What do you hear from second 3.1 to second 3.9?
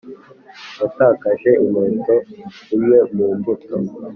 mu mbuto,